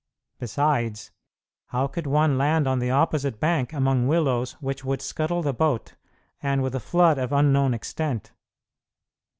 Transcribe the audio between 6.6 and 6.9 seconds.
with a